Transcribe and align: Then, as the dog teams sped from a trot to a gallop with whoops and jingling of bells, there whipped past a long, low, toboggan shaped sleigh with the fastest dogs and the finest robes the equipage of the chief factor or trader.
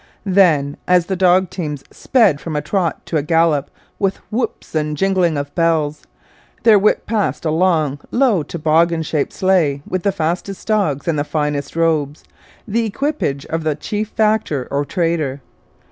Then, 0.25 0.77
as 0.87 1.05
the 1.05 1.15
dog 1.15 1.51
teams 1.51 1.83
sped 1.91 2.41
from 2.41 2.55
a 2.55 2.61
trot 2.63 3.05
to 3.05 3.17
a 3.17 3.21
gallop 3.21 3.69
with 3.99 4.15
whoops 4.31 4.73
and 4.73 4.97
jingling 4.97 5.37
of 5.37 5.53
bells, 5.53 6.05
there 6.63 6.79
whipped 6.79 7.05
past 7.05 7.45
a 7.45 7.51
long, 7.51 7.99
low, 8.09 8.41
toboggan 8.41 9.03
shaped 9.03 9.31
sleigh 9.31 9.83
with 9.87 10.01
the 10.01 10.11
fastest 10.11 10.67
dogs 10.67 11.07
and 11.07 11.19
the 11.19 11.23
finest 11.23 11.75
robes 11.75 12.23
the 12.67 12.83
equipage 12.83 13.45
of 13.45 13.63
the 13.63 13.75
chief 13.75 14.07
factor 14.09 14.67
or 14.71 14.85
trader. 14.85 15.41